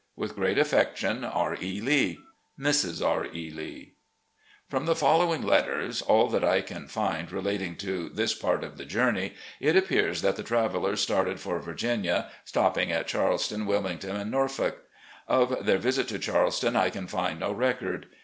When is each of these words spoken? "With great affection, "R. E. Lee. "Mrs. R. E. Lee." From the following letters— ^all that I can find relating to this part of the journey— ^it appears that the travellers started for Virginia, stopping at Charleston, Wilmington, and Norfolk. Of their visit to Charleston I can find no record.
"With 0.15 0.35
great 0.35 0.57
affection, 0.57 1.23
"R. 1.23 1.55
E. 1.61 1.79
Lee. 1.79 2.17
"Mrs. 2.59 3.05
R. 3.05 3.27
E. 3.27 3.51
Lee." 3.51 3.93
From 4.67 4.87
the 4.87 4.95
following 4.95 5.43
letters— 5.43 6.01
^all 6.01 6.31
that 6.31 6.43
I 6.43 6.61
can 6.61 6.87
find 6.87 7.31
relating 7.31 7.75
to 7.75 8.09
this 8.09 8.33
part 8.33 8.63
of 8.63 8.77
the 8.79 8.85
journey— 8.85 9.35
^it 9.61 9.77
appears 9.77 10.23
that 10.23 10.37
the 10.37 10.43
travellers 10.43 11.01
started 11.01 11.39
for 11.39 11.59
Virginia, 11.59 12.31
stopping 12.45 12.91
at 12.91 13.05
Charleston, 13.05 13.67
Wilmington, 13.67 14.15
and 14.15 14.31
Norfolk. 14.31 14.79
Of 15.27 15.67
their 15.67 15.77
visit 15.77 16.07
to 16.07 16.17
Charleston 16.17 16.75
I 16.75 16.89
can 16.89 17.05
find 17.05 17.39
no 17.39 17.51
record. 17.51 18.07